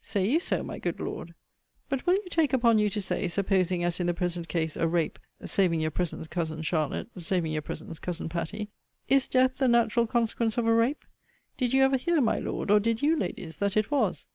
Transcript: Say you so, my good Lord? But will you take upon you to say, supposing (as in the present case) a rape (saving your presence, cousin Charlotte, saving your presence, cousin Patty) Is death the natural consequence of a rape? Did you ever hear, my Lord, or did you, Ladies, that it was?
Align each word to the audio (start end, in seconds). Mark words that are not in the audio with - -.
Say 0.00 0.28
you 0.28 0.40
so, 0.40 0.64
my 0.64 0.80
good 0.80 0.98
Lord? 0.98 1.32
But 1.88 2.06
will 2.06 2.14
you 2.14 2.26
take 2.28 2.52
upon 2.52 2.78
you 2.78 2.90
to 2.90 3.00
say, 3.00 3.28
supposing 3.28 3.84
(as 3.84 4.00
in 4.00 4.08
the 4.08 4.14
present 4.14 4.48
case) 4.48 4.76
a 4.76 4.88
rape 4.88 5.16
(saving 5.44 5.80
your 5.80 5.92
presence, 5.92 6.26
cousin 6.26 6.62
Charlotte, 6.62 7.08
saving 7.18 7.52
your 7.52 7.62
presence, 7.62 8.00
cousin 8.00 8.28
Patty) 8.28 8.72
Is 9.08 9.28
death 9.28 9.58
the 9.58 9.68
natural 9.68 10.08
consequence 10.08 10.58
of 10.58 10.66
a 10.66 10.74
rape? 10.74 11.04
Did 11.56 11.72
you 11.72 11.84
ever 11.84 11.98
hear, 11.98 12.20
my 12.20 12.40
Lord, 12.40 12.68
or 12.68 12.80
did 12.80 13.00
you, 13.00 13.16
Ladies, 13.16 13.58
that 13.58 13.76
it 13.76 13.92
was? 13.92 14.26